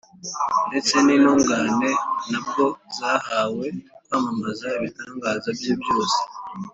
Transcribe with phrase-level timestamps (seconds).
[0.67, 1.89] Ndetse n’intungane
[2.27, 2.65] nta bwo
[2.97, 3.67] zahawe
[4.05, 6.19] kwamamaza ibitangaza bye byose,